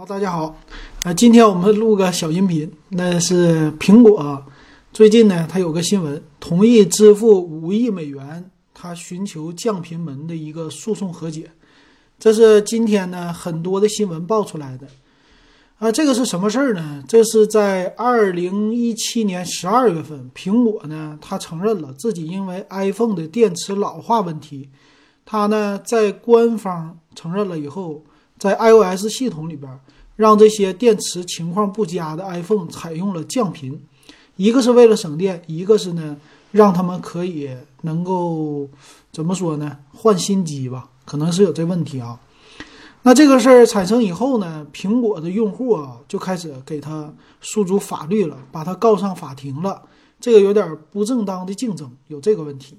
[0.00, 0.56] 好，大家好，
[1.02, 4.42] 呃，今天我们录个小音频，那是苹果
[4.94, 11.50] 最近呢，它有个新闻，同意支付五亿美元，它寻求降频门的一个诉讼和解，
[12.18, 14.86] 这是今天呢很多的新闻爆出来的。
[15.76, 17.04] 啊，这个是什么事儿呢？
[17.06, 24.70] 这是在二零一七年十二月份，苹果呢，它承认了自己因为 iPhone 的电池老化问题，
[25.26, 28.02] 它呢在官方承认了以后，
[28.40, 29.70] 在 iOS 系统里边，
[30.16, 33.78] 让这些电池情况不佳的 iPhone 采用了降频，
[34.36, 36.16] 一个是为了省电，一个是呢
[36.50, 37.50] 让他们可以
[37.82, 38.66] 能够
[39.12, 42.18] 怎么说呢，换新机吧，可能是有这问题啊。
[43.02, 47.12] 那这个事儿产生以后呢，苹果的用户啊就开始给他
[47.42, 49.82] 诉诸法律了，把他告上法庭了。
[50.18, 52.78] 这个有点不正当的竞争，有这个问题。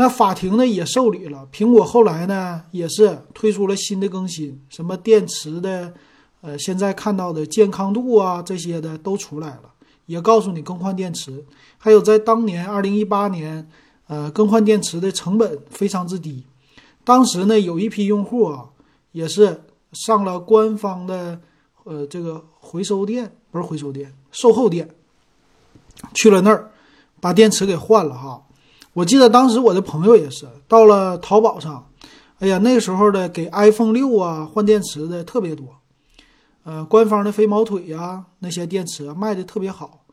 [0.00, 5.92] 那法庭呢也受理了，苹果后来呢也是推出了新的更新，什么电池的，
[6.40, 9.74] 呃，现在看到的健康度啊这些的都出来了，
[10.06, 11.44] 也告诉你更换电池。
[11.76, 13.68] 还有在当年二零一八年，
[14.06, 16.46] 呃，更换电池的成本非常之低，
[17.04, 18.70] 当时呢有一批用户啊。
[19.12, 21.40] 也是上了官方的，
[21.84, 24.88] 呃，这个回收店不是回收店，售后店，
[26.14, 26.70] 去了那儿，
[27.20, 28.40] 把电池给换了哈。
[28.92, 31.88] 我记得当时我的朋友也是到了淘宝上，
[32.38, 35.66] 哎呀，那时候的给 iPhone 六啊换电池的特别多，
[36.64, 40.04] 呃，官方的飞毛腿呀那些电池卖的特别好。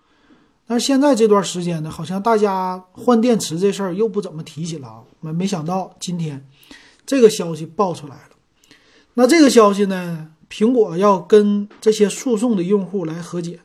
[0.67, 5.03] 但是现在这段时间呢，好像大家换电池这事儿又不怎么提起了啊。
[5.22, 6.45] 没没想到今天
[7.05, 8.36] 这个消息爆出来了。
[9.14, 10.31] 那这个消息呢？
[10.50, 13.59] 苹果要跟这些诉讼的用户来和解，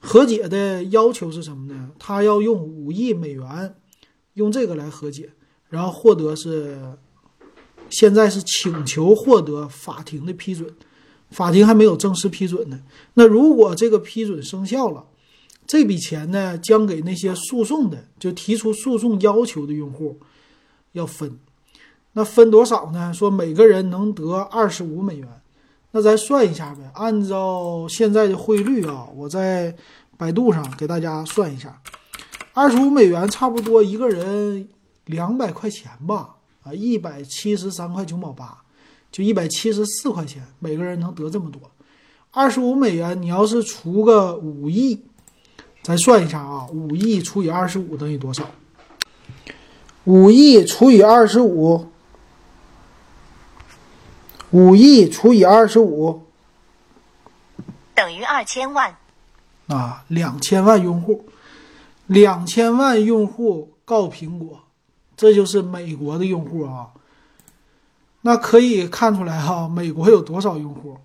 [0.00, 1.90] 和解的要求是什么呢？
[1.96, 3.76] 他要用五亿美元，
[4.34, 5.30] 用这个来和解，
[5.68, 6.78] 然后获得是
[7.90, 10.68] 现在是请求获得法庭的批准，
[11.30, 12.80] 法庭还没有正式批准呢。
[13.14, 15.04] 那如果这个批准生效了，
[15.66, 20.20] 这笔钱呢将给那些诉讼的就提出诉讼要求的用户
[20.92, 21.38] 要分。
[22.12, 23.12] 那分多少呢？
[23.12, 25.28] 说每个人能得二十五美元，
[25.90, 26.90] 那咱算一下呗。
[26.94, 29.74] 按照现在的汇率啊，我在
[30.16, 31.80] 百度上给大家算一下，
[32.54, 34.68] 二十五美元差不多一个人
[35.04, 38.56] 两百块钱吧，啊，一百七十三块九毛八，
[39.12, 41.60] 就一百七十四块钱，每个人能得这么多。
[42.30, 45.02] 二十五美元，你要是除个五亿，
[45.82, 48.48] 咱算一下啊，五亿除以二十五等于多少？
[50.04, 51.90] 五亿除以二十五。
[54.50, 56.28] 五亿除以二十五
[57.92, 58.96] 等于二千万
[59.66, 61.26] 啊，两千万用户，
[62.06, 64.60] 两千万用户告苹果，
[65.16, 66.88] 这就是美国的用户啊。
[68.22, 70.96] 那可以看出来哈，美国有多少用户？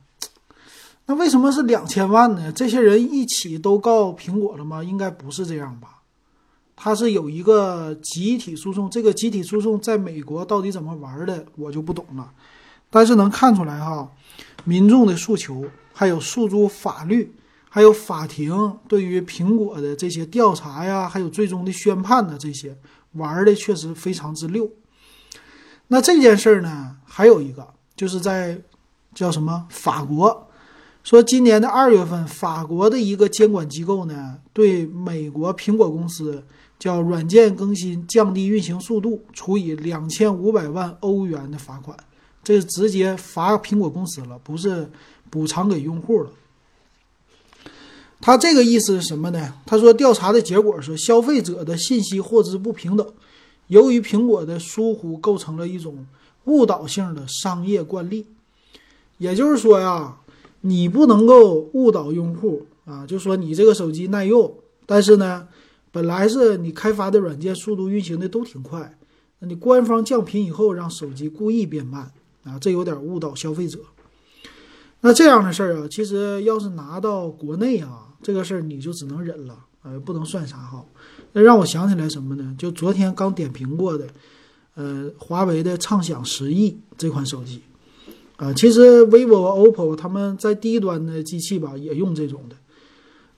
[1.05, 2.51] 那为什么是两千万呢？
[2.51, 4.83] 这些人一起都告苹果了吗？
[4.83, 6.01] 应该不是这样吧？
[6.75, 12.31] 他是有一个集体诉讼，这个集体诉讼在美国到底怎么玩的，我就不懂了。
[12.89, 14.09] 但是能看出来哈，
[14.63, 17.33] 民众的诉求，还有诉诸法律，
[17.69, 22.75] 还有法庭对于苹果的这些调查呀，还有最终的宣判的这些
[23.13, 24.69] 玩的确实非常之溜。
[25.87, 28.59] 那这件事儿呢，还有一个就是在
[29.13, 30.47] 叫什么法国，
[31.03, 36.43] 说今年的二月份，法国的一个监管机构呢，对美国苹果公司
[36.77, 41.97] 叫软件更新降低运行速度，处以两千五百万欧元的罚款。
[42.43, 44.89] 这是直接罚苹果公司了，不是
[45.29, 46.31] 补偿给用户了。
[48.21, 49.53] 他这个意思是什么呢？
[49.65, 53.07] 他说调查的结果是消费者的信息获知不平等，
[53.67, 56.05] 由于苹果的疏忽构成了一种
[56.45, 58.25] 误导性的商业惯例。
[59.17, 60.17] 也就是说呀，
[60.61, 64.53] 你不能够误导用户啊，就说你这个手机耐用，
[64.85, 65.47] 但是呢，
[65.91, 68.97] 本来是你开发的软件速度运行的都挺快，
[69.39, 72.11] 那你官方降频以后，让手机故意变慢。
[72.43, 73.79] 啊，这有点误导消费者。
[75.01, 80.85] 那这样的事儿啊，其实要是拿到国内啊，这个事儿你就只能忍了，呃，不能算啥哈。
[81.33, 82.55] 那让我想起来什么呢？
[82.57, 84.07] 就昨天刚点评过的，
[84.75, 87.61] 呃，华为的畅享十亿这款手机，
[88.35, 92.55] 啊，其实 vivo、OPPO 他们在低端的机器吧也用这种的。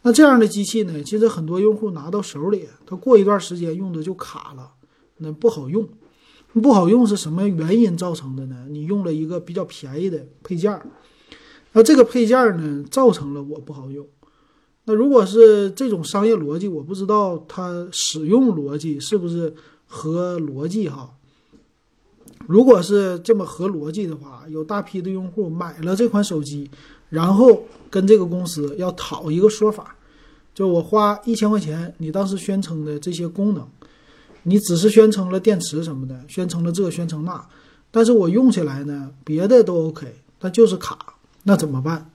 [0.02, 4.72] 那这样的机器呢，其实很多用户拿到手里，他过一段时间用的就卡了，
[5.18, 5.88] 那不好用。
[6.54, 8.66] 不好用是什么原因造成的呢？
[8.68, 10.86] 你用了一个比较便宜的配件儿，
[11.74, 14.06] 那这个配件呢，造成了我不好用。
[14.86, 19.54] 那如果是这种商业逻辑，我不知道它使用逻辑是不是
[19.86, 21.12] 合逻辑哈。
[22.48, 26.70] 如果是这么合逻辑的话，有大批的用户买了这款手机，
[27.10, 29.96] 然后跟这个公司要讨一个说法，
[30.54, 33.66] 就我花一千块钱，你当时宣称的这些功能，
[34.44, 37.48] 你只是宣称了电池什么的，宣称了这，宣称那，
[37.92, 40.98] 但是我用起来呢，别的都 OK，但就是卡，
[41.44, 42.10] 那怎么办？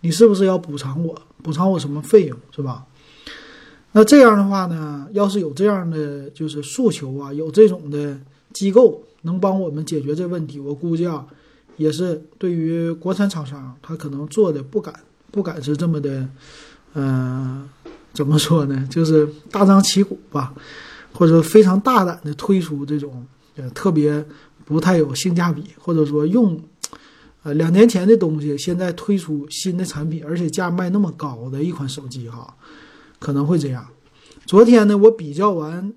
[0.00, 1.22] 你是不是要补偿我？
[1.42, 2.86] 补偿我什么费用是吧？
[3.92, 8.18] 那这样的话呢，要是有这样的就是诉求啊，有这种的
[8.52, 11.26] 机构能帮我们解决这问题，我估计啊，
[11.76, 14.94] 也是对于国产厂商，他可能做的不敢，
[15.30, 16.28] 不敢是这么的，
[16.94, 17.68] 嗯，
[18.12, 18.88] 怎么说呢？
[18.90, 20.54] 就是大张旗鼓吧，
[21.12, 24.24] 或者非常大胆的推出这种呃特别
[24.64, 26.58] 不太有性价比，或者说用
[27.42, 32.56] 呃两年前的东西，现在推出新的产品，而且价卖那么高的一款手机哈。
[33.18, 33.86] 可能会这样。
[34.46, 35.94] 昨天呢，我比较完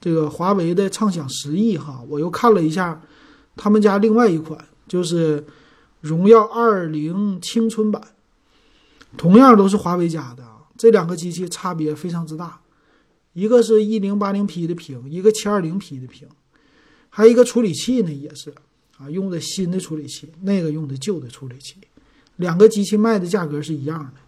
[0.00, 3.02] 这个华为的畅享十亿哈，我又看了一下
[3.56, 5.44] 他们家另外一款，就是
[6.00, 8.00] 荣耀二零青春版，
[9.16, 10.44] 同样都是华为家的。
[10.78, 12.60] 这两个机器差别非常之大，
[13.32, 16.28] 一个是一零八零 P 的屏，一个七二零 P 的屏，
[17.08, 18.54] 还有一个处理器呢，也是
[19.02, 21.76] 啊，用的新的处理器，那个用的旧的处理器，
[22.36, 24.20] 两个机器卖的价格是一样的。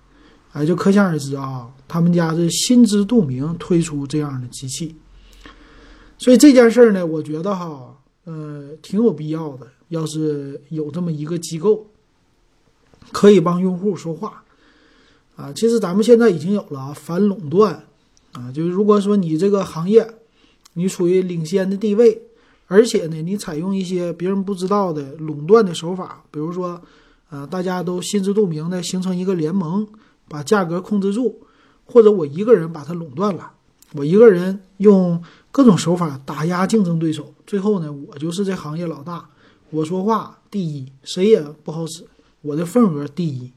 [0.52, 4.96] 哎，就可想而知啊，他们家是心知肚明推出这样的机器，
[6.18, 9.68] 所以这件事儿呢，我觉得哈，呃，挺有必要的。
[9.88, 11.86] 要是有这么一个机构，
[13.12, 14.42] 可以帮用户说话
[15.36, 17.84] 啊，其实咱们现在已经有了反垄断
[18.32, 20.08] 啊，就是如果说你这个行业
[20.72, 22.22] 你处于领先的地位，
[22.66, 26.80] 而且呢，你采用一些别人不知道的垄断的手法，比如说，
[27.30, 29.86] 呃，大家都心知肚明的形成一个联盟。
[30.26, 31.38] 把价格控制住，
[31.84, 33.52] 或者我一个人把它垄断了，
[33.92, 35.22] 我一个人用
[35.52, 39.28] 各种手法打压竞争对手，最后呢，我就是这行业老大，
[39.68, 42.06] 我说话第一，谁也不好使，
[42.40, 43.52] 我的份额第一。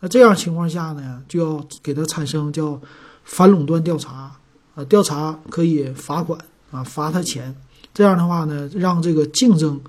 [0.00, 2.80] 那这样情况下呢，就要给他产生叫
[3.22, 4.36] 反垄断调查
[4.74, 7.54] 啊，调查可以罚款啊，罚他钱。
[7.92, 9.80] 这样的话呢，让这个竞争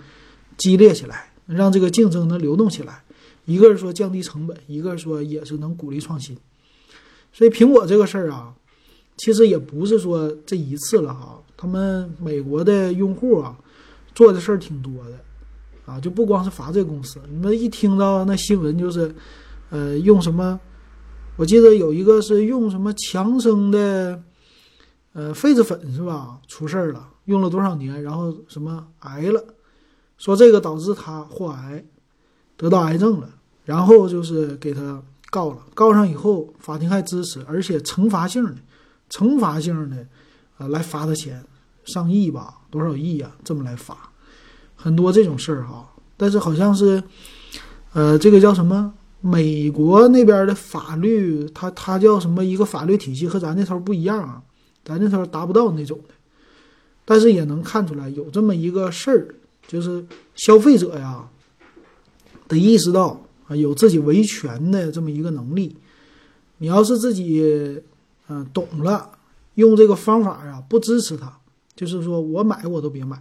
[0.58, 3.04] 激烈起来，让这个竞争能流动起来。
[3.46, 6.38] 一个是说降低成本，一个说也是能鼓励创新，
[7.34, 8.54] 所以苹果这个事儿啊，
[9.18, 11.40] 其实也不是说这一次了哈。
[11.58, 13.58] 他们美国的用户啊，
[14.14, 17.20] 做的事儿挺多的啊，就不光是罚这公司。
[17.30, 19.14] 你们一听到那新闻，就是
[19.70, 20.60] 呃用什么，
[21.36, 24.22] 我记得有一个是用什么强生的
[25.14, 26.40] 呃痱子粉是吧？
[26.48, 29.44] 出事儿了，用了多少年，然后什么癌了，
[30.18, 31.84] 说这个导致他患癌。
[32.58, 33.28] 得到癌症了，
[33.66, 35.02] 然后就是给他
[35.32, 38.56] 告了，告上以后，法庭还支持，而且惩罚性的，
[39.10, 40.06] 惩罚性的，
[40.60, 41.44] 呃，来罚他钱，
[41.84, 43.32] 上亿吧，多少亿呀？
[43.44, 44.12] 这么来罚，
[44.76, 45.90] 很多这种事儿哈。
[46.16, 47.04] 但是好像是，
[47.94, 48.94] 呃，这个叫什么？
[49.22, 52.46] 美国那边的法律，它它叫什么？
[52.46, 54.44] 一个法律体系和咱那头不一样啊，
[54.86, 56.14] 咱那头达不到那种的。
[57.06, 59.36] 但是也能看出来有这么一个事儿，
[59.68, 60.06] 就是
[60.36, 61.28] 消费者呀。
[62.48, 65.76] 得意识到啊，有自己维权的这么一个能力。
[66.58, 67.82] 你要是自己
[68.28, 69.10] 嗯懂了，
[69.56, 71.40] 用这个方法啊，不支持他，
[71.76, 73.18] 就是说我买我都别买。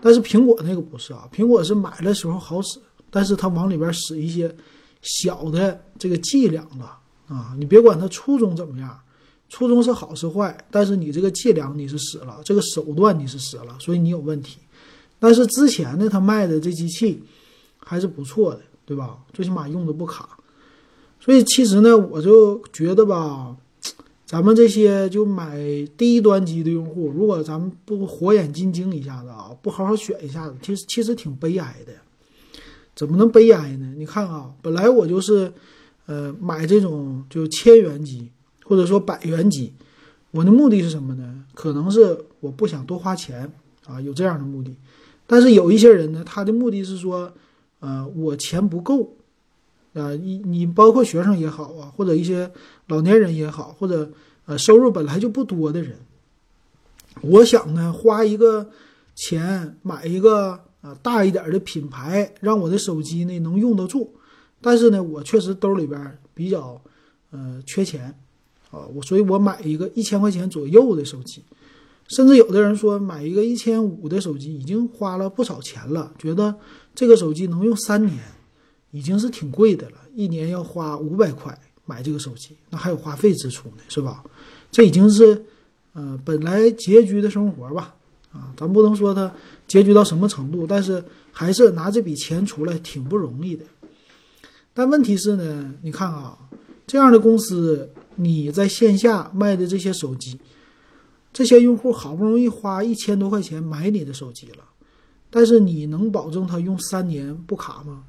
[0.00, 2.78] 但是苹果那个不是啊，苹果是买的时候好使，
[3.10, 4.54] 但是它往里边使一些
[5.02, 7.54] 小的这个伎俩了啊。
[7.58, 8.98] 你别管它初衷怎么样，
[9.48, 14.58] 初衷是好是坏，但是你这个伎俩你是使了，这个手段你是使了，所以你有问题。
[15.18, 17.22] 但是之前呢，他卖的这机器。
[17.86, 19.18] 还是不错的，对吧？
[19.34, 20.38] 最起码用的不卡。
[21.20, 23.54] 所以其实呢，我就觉得吧，
[24.24, 25.58] 咱们这些就买
[25.94, 31.92] 低端机的用户，如果咱们不火眼金睛一下子啊，不好好选一下子，其实其实挺悲哀的。
[32.96, 33.92] 怎么能悲哀呢？
[33.98, 35.52] 你看啊，本来我就是，
[36.06, 38.30] 呃，买这种就千元机
[38.64, 39.72] 或者说百元机，
[40.32, 41.44] 我的目的是什么呢？
[41.54, 43.52] 可能是我不想多花钱
[43.86, 44.74] 啊，有这样的目的。
[45.26, 47.32] 但是有一些人呢，他的目的是说。
[47.80, 49.14] 呃，我钱不够，
[49.92, 52.50] 啊，你你包括学生也好啊，或者一些
[52.86, 54.10] 老年人也好，或者
[54.46, 55.98] 呃收入本来就不多的人，
[57.20, 58.70] 我想呢花一个
[59.14, 64.14] 钱买一个啊大一点的品牌，让我的手机呢能用得住，
[64.62, 66.80] 但是呢我确实兜里边比较
[67.32, 68.18] 呃缺钱
[68.74, 71.42] 啊，我所以我买一个一千块钱左右的手机，
[72.08, 76.54] 甚至有的人说买一个一千五的手机已经花了不少钱了，觉得。
[76.96, 78.16] 这个手机能用三年，
[78.92, 79.96] 已经是挺贵的了。
[80.14, 84.22] 一年要花五百块买这个手机，那还有花费支出呢，是吧？
[84.70, 85.44] 这已经是，
[85.94, 87.96] 呃，本来拮据的生活吧，
[88.30, 89.28] 啊，咱不能说它
[89.66, 91.02] 拮据到什么程度，但是
[91.32, 93.64] 还是拿这笔钱出来挺不容易的。
[94.72, 96.38] 但问题是呢，你看啊，
[96.86, 100.38] 这样的公司，你在线下卖的这些手机，
[101.32, 104.64] 这些用户好不容易花一千多块钱买你的手机了，
[105.30, 108.04] 但是你能保证他用三年不卡吗？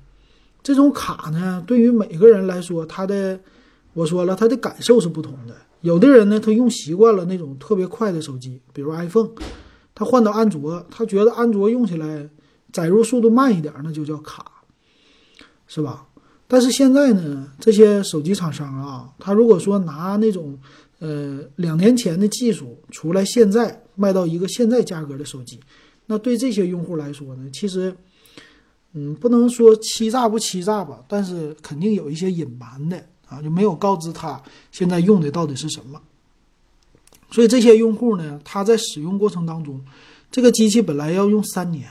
[0.61, 3.39] 这种卡呢，对于每个人来说，他的
[3.93, 5.55] 我说了，他的感受是不同的。
[5.81, 9.29] 有的人呢，他用习惯了那种特别快的手机，比如 iPhone，
[9.93, 12.27] 他换到安卓，他觉得安卓用起来
[12.71, 14.45] 载入速度慢一点，那就叫卡，
[15.67, 16.07] 是吧？
[16.47, 20.57] 但是现在呢，这些手机厂商啊，他如果说拿那种
[20.99, 25.59] 呃两年前的技术出来，现在卖到一个现在价格的手机，
[26.05, 27.95] 那对这些用户来说呢，其实。
[28.97, 32.95] 嗯，不能说欺诈不欺诈吧，但是肯定有一些隐瞒的
[33.27, 36.01] 啊，就没有告知他现在用的到底是什么。
[37.29, 39.83] 所以这些用户呢，他在使用过程当中，
[40.31, 41.89] 这个机器本来要用三年，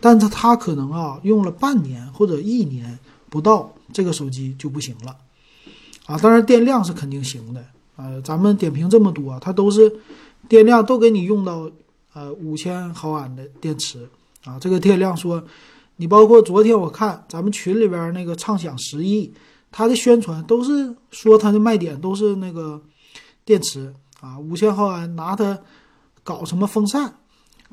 [0.00, 2.98] 但是他可能啊用了半年或者一年
[3.30, 5.16] 不到，这个手机就不行了
[6.04, 6.18] 啊。
[6.18, 7.64] 当然电量是肯定行的
[7.96, 9.90] 啊，咱们点评这么多，它都是
[10.50, 11.70] 电量都给你用到
[12.12, 14.06] 呃五千毫安的电池
[14.44, 15.42] 啊，这个电量说。
[15.96, 19.32] 你包括昨天我看咱们群里边那个畅享十亿，
[19.70, 22.82] 它的宣传都是说它的卖点都是那个
[23.44, 25.56] 电池啊，五千毫安拿它
[26.24, 27.14] 搞什么风扇，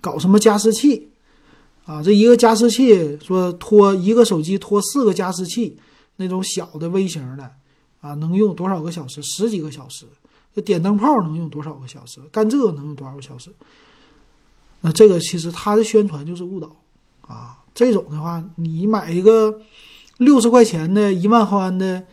[0.01, 1.09] 搞什么加湿器
[1.85, 5.75] 啊，这一个加湿器说拖一个手机拖四个加湿器，
[6.21, 7.51] 那种小的微型的
[7.99, 9.21] 啊，能用多少个小时？
[9.23, 10.05] 十几个小时。
[10.53, 12.19] 这点灯泡能用多少个小时？
[12.31, 13.49] 干这个能用多少个小时？
[14.81, 16.75] 那这个其实它的宣传就是误导
[17.21, 17.57] 啊。
[17.73, 19.61] 这种的话，你买一个
[20.17, 22.05] 六十块钱的一万毫安的，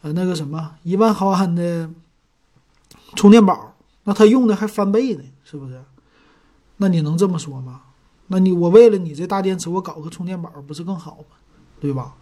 [0.00, 1.90] 呃，那个什么一万毫安的
[3.14, 3.74] 充电宝，
[4.04, 5.78] 那它用的还翻倍呢，是不是？
[6.78, 7.82] 那你能这么说吗？
[8.28, 11.36] 那你我为了你这大电池，我搞个充电宝不是更好吗？
[11.78, 12.14] 对吧？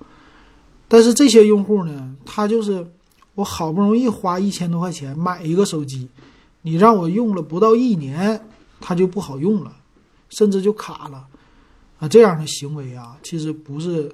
[0.94, 2.86] 但是这些用户呢，他就是
[3.34, 6.08] 我好不容易花一千多块钱买一个手机，
[6.62, 8.40] 你让我用了不到一年，
[8.80, 9.74] 它就不好用了，
[10.28, 11.26] 甚至就卡了。
[11.98, 14.08] 啊，这样的行为啊，其实不是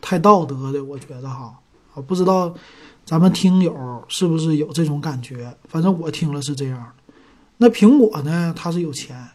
[0.00, 1.56] 太道德的，我觉得哈，
[1.94, 2.52] 啊，不知道
[3.04, 5.56] 咱们听友是不是有这种感觉？
[5.68, 7.14] 反正我听了是这样的。
[7.56, 9.28] 那苹果呢，它是有钱，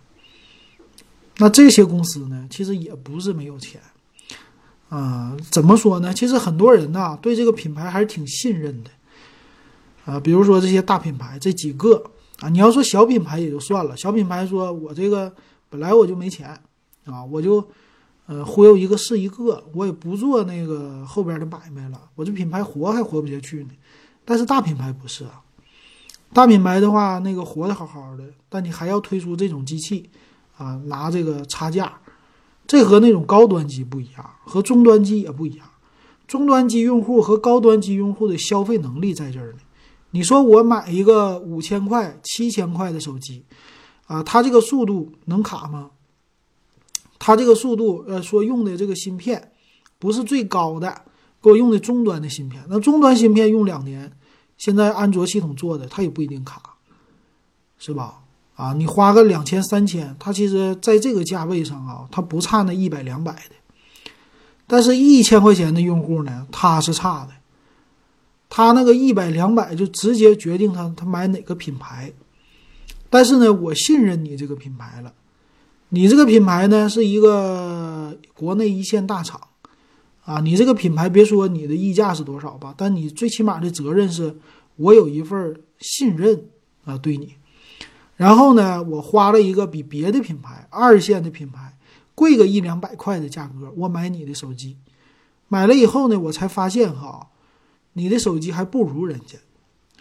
[1.38, 3.80] 那这些公司呢，其实也不是没有钱
[4.92, 5.36] 啊。
[5.50, 6.14] 怎么说呢？
[6.14, 8.92] 其实很多人呐，对这个品牌还是挺信任的
[10.06, 10.20] 啊。
[10.20, 12.04] 比如说这些大品牌，这几个
[12.42, 15.34] 啊，你要说小品牌也就算了，小品牌说我这个
[15.70, 16.50] 本来我就没钱
[17.06, 17.68] 啊，我就。
[18.28, 23.72] 呃，忽悠一个是一个，我也不做那个后边的买卖了，我这品牌活还活不下去呢。
[24.24, 25.42] 但是大品牌不是啊，
[26.32, 30.10] 大品牌的话，那个活得好好的，但你还要推出这种机器
[30.56, 31.92] 啊，拿这个差价，
[32.72, 35.70] 这和那种高端机不一样，和终端机也不一样。
[36.26, 39.58] 终端机用户和高端机用户的消费能力在这儿呢。
[40.12, 43.44] 你说我买一个五千块、七千块的手机，
[44.06, 45.92] 啊，它这个速度能卡吗？
[47.20, 49.52] 它这个速度，呃，说用的这个芯片
[50.00, 51.02] 不是最高的，
[51.42, 52.64] 给我用的终端的芯片。
[52.70, 54.14] 那终端芯片用两年，
[54.58, 56.78] 现在安卓系统做的，它也不一定卡，
[57.78, 58.21] 是吧？
[58.62, 63.56] 啊，你花个两千三千，它其实在这个价位上啊，它不差那一百两百的。
[64.68, 67.34] 但是，一千块钱的用户呢，他是差的，
[68.50, 72.14] 他那个一百两百就直接决定他他买哪个品牌。
[73.10, 75.12] 但是呢，我信任你这个品牌了。
[75.90, 79.42] 你这个品牌呢是一个国内一线大厂，
[80.24, 84.38] 啊，你这个品牌别说你的溢价是多少吧，但你最起码的责任是，
[84.76, 86.46] 我有一份信任
[86.86, 87.34] 啊，对你。
[88.22, 91.76] 然后呢，我花了一个比别的品牌二线的品牌
[92.14, 94.78] 贵个一两百块的价格，我买你的手机，
[95.48, 97.30] 买了以后呢，我才发现哈，
[97.94, 99.40] 你的手机还不如人家，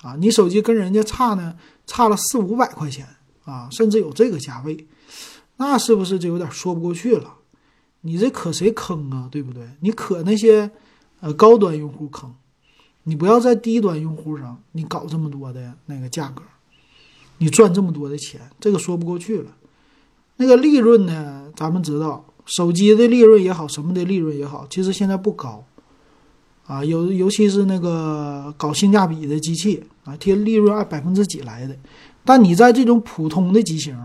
[0.03, 3.07] 啊，你手机跟人家差呢，差了四五百块钱
[3.47, 4.87] 啊，甚至有这个价位。
[5.57, 7.37] 那是不是就有点说不过去了？
[8.03, 9.29] 你这可谁坑啊？
[9.33, 9.67] 对不对？
[9.81, 10.71] 你可那些
[11.21, 12.35] 呃高端用户坑，
[13.05, 16.43] 你不要在低端用户上你搞这么多的那个价格，
[17.41, 19.51] 你赚这么多的钱，这个说不过去了。
[20.37, 21.51] 那个利润呢？
[21.57, 25.65] 咱们知道，手机的利润也好，什么的利润也好，其实现在不高
[26.67, 26.85] 啊。
[26.85, 31.77] 有尤其是那个搞性价比的机器啊，贴利润按百分之几来的。
[32.25, 33.97] 但你在这种普通的机型。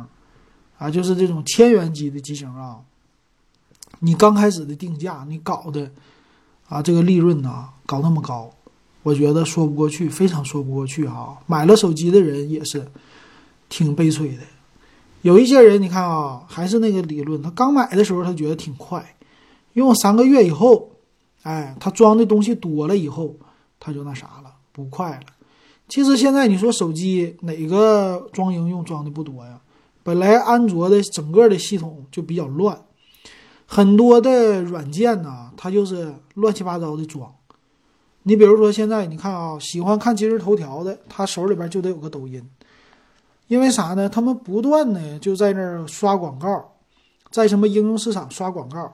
[0.77, 2.81] 啊，就是这种千元机的机型啊，
[3.99, 5.89] 你刚开始的定价，你搞的
[6.67, 8.51] 啊，这个利润呢，搞那么高，
[9.01, 11.37] 我觉得说不过去，非常说不过去哈。
[11.47, 12.85] 买了手机的人也是
[13.69, 14.43] 挺悲催的。
[15.21, 19.15] 有一些人，你看啊，还是那个理论，他刚买的时候他觉得挺快，
[19.73, 20.91] 用三个月以后，
[21.43, 23.35] 哎，他装的东西多了以后，
[23.79, 25.25] 他就那啥了，不快了。
[25.87, 29.59] 其实现在你说手机哪个装应用装的不多呀？
[30.03, 32.79] 本来安卓的整个的系统就比较乱，
[33.65, 37.33] 很多的软件呢，它就是乱七八糟的装。
[38.21, 42.47] 你比如说现在你看啊，喜欢看今日头条的，他手里边就得有个抖音，
[43.47, 44.09] 因为啥呢？
[44.09, 46.73] 他们不断的就在那儿刷广告，
[47.29, 48.93] 在什么应用市场刷广告。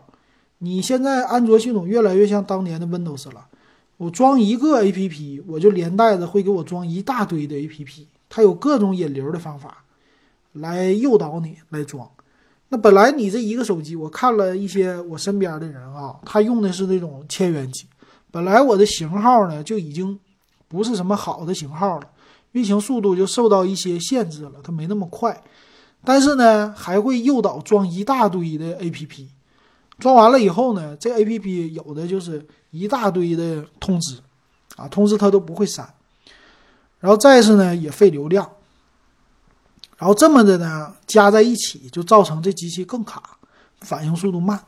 [0.59, 3.47] 你现在安卓系统越来越像当年的 Windows 了，
[3.97, 9.77] 我装一个 APP，我就连带着会给我装一大堆的 APP，它有各种引流的方法。
[10.53, 12.05] 来诱导你来装，
[12.67, 17.85] 那本来你这一个手机，我看了一些我身边的人啊，他用的是那种千元机，
[18.29, 20.19] 本来我的型号呢就已经
[20.67, 22.07] 不是什么好的型号了，
[22.53, 25.41] 运行速度就受到一些限制了，它没那么快，
[26.03, 29.27] 但是呢还会诱导装一大堆的 APP，
[29.99, 34.17] 装完了以后呢，这 APP 有的就是一大堆的通知，
[34.75, 35.93] 啊，通知它都不会删，
[36.99, 38.49] 然后再是呢也费流量。
[39.97, 43.37] 然后这么的呢，加在一起就造成这机器更卡，
[43.81, 44.59] 反应速度慢。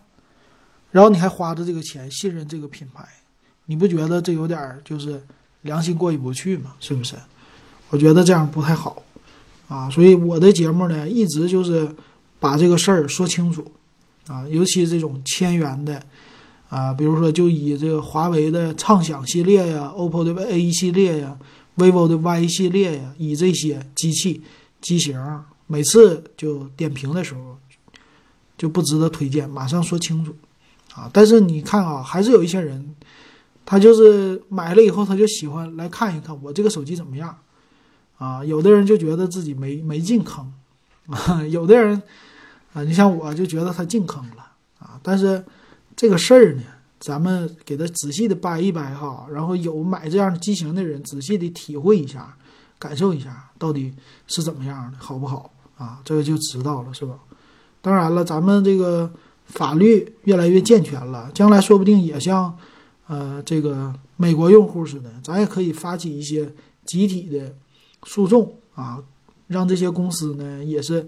[0.91, 3.03] 然后你还花着这个钱信任这个品牌，
[3.65, 5.19] 你不觉得这有点就是
[5.61, 6.75] 良心过意不去吗？
[6.79, 7.15] 是不是？
[7.93, 9.03] 我觉得这样不太好
[9.67, 9.88] 啊。
[9.91, 11.88] 所以我的节目呢，一直就是
[12.39, 13.63] 把这个事儿说清楚
[14.25, 14.43] 啊。
[14.50, 16.01] 尤其这种千元的
[16.69, 21.38] 啊，比如说就以这个华为的畅享系列呀、OPPO 的 A 系列呀、
[21.77, 24.41] vivo 的 Y 系列呀，以这些机器。
[24.81, 25.17] 机型
[25.65, 27.57] 每次就点评的时候
[28.57, 30.35] 就不值得推荐，马上说清楚
[30.93, 31.09] 啊！
[31.13, 32.93] 但是你看啊，还是有一些人，
[33.65, 37.33] 他就是买了以后他就喜欢来看一看我这个手机怎么样
[38.17, 38.43] 啊？
[38.46, 40.51] 有的人就觉得自己没没进坑
[41.08, 42.01] 啊，有的人
[42.74, 44.46] 啊，你像我就觉得他进坑了
[44.79, 45.00] 啊！
[45.01, 45.43] 但是
[45.96, 46.63] 这个事儿呢，
[47.00, 52.36] 咱们给他仔细的掰一掰哈，然后有买这样的机型的人仔细的体会一下。
[52.79, 53.93] 感受一下到底
[54.27, 56.02] 是怎么样的，好不好啊？
[56.04, 57.17] 这个就知道了，是吧？
[57.82, 59.10] 当然了，咱们这个
[59.45, 62.54] 法律越来越健全了，将来说不定也像
[63.08, 67.56] 呃这个美国用户似的，咱也可以发起一些集体的
[68.03, 69.01] 诉讼啊，
[69.47, 71.07] 让这些公司呢也是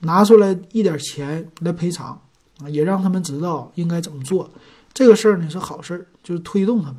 [0.00, 2.20] 拿出来一点钱来赔偿
[2.60, 4.50] 啊，也让他们知道应该怎么做。
[4.92, 6.96] 这个事儿呢是好事儿，就是推动他们，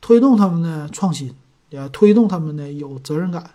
[0.00, 1.32] 推动他们呢创新。
[1.70, 3.48] 也推动他们呢有责任感，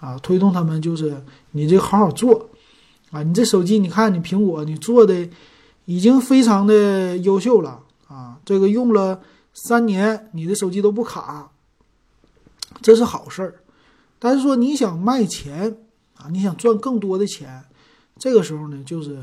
[0.00, 2.50] 啊，推动他们就是你这好好做，
[3.12, 5.28] 啊，你这手机你看你苹果你做的
[5.84, 9.20] 已经非常的优秀了啊，这个用了
[9.54, 11.52] 三年你的手机都不卡，
[12.80, 13.61] 这是好事儿。
[14.24, 15.76] 但是说你想卖钱
[16.16, 17.64] 啊，你想赚更多的钱，
[18.20, 19.20] 这个时候呢就是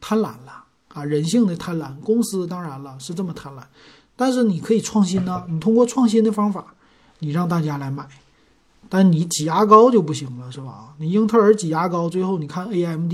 [0.00, 1.94] 贪婪了啊，人性的贪婪。
[2.00, 3.62] 公司当然了是这么贪婪，
[4.16, 6.74] 但是你可以创新呢，你通过创新的方法。
[7.22, 8.08] 你让大家来买，
[8.88, 10.94] 但你挤牙膏就不行了，是吧？
[10.96, 13.12] 你英特尔挤牙膏，最后你看 AMD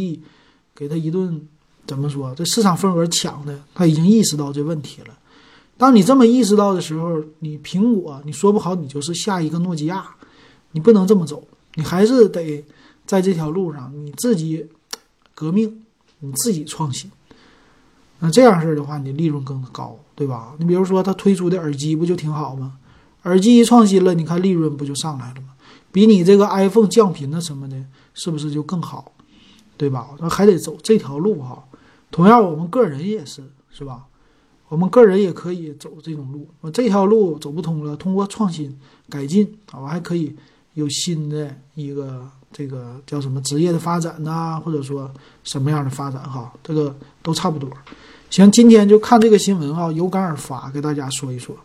[0.76, 1.44] 给他一顿
[1.88, 2.32] 怎么说？
[2.36, 5.08] 这市场份额抢的，他已经意识到这问题了。
[5.76, 10.06] 当你这么意识到的时候，你苹果，你说不好，你就是下一个诺基亚，
[10.76, 11.42] 你不能这么走，
[11.76, 12.62] 你还是得
[13.06, 14.66] 在这条路上你自己
[15.34, 15.82] 革命，
[16.18, 17.10] 你自己创新。
[18.18, 20.54] 那这样式的话，你利润更高，对吧？
[20.58, 22.76] 你比如说他推出的耳机不就挺好吗？
[23.22, 25.54] 耳机一创新了，你看利润不就上来了吗？
[25.90, 29.12] 比你这个 iPhone 降频的什么的，是不是就更好？
[29.78, 30.10] 对吧？
[30.18, 31.64] 那还得走这条路哈。
[32.10, 34.04] 同样，我们个人也是，是吧？
[34.68, 36.46] 我们个人也可以走这种路。
[36.60, 40.36] 我这条路走不通了，通过创新改进，啊，我还可以
[40.76, 45.10] 有新的一个这个叫什么职业的发展呐，或者说
[45.42, 47.68] 什么样的发展哈，这个都差不多。
[48.28, 51.56] 行，今天就看这个新闻哈，有感而发，给大家说一说。